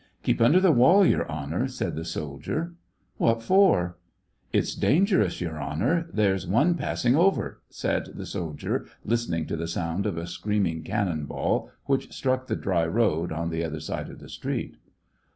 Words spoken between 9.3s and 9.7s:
to the